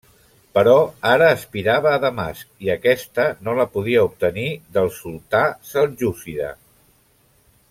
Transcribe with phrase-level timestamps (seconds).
[0.57, 0.77] Però
[1.09, 6.53] ara aspirava a Damasc i aquesta no la podia obtenir del sultà seljúcida.